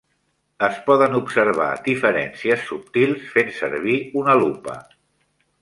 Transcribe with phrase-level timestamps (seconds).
[0.67, 4.83] Es poden observar diferències subtils fent servir una lupa.